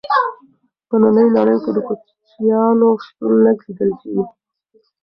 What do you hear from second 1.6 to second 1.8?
کې د